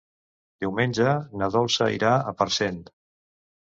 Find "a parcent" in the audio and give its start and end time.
2.17-2.85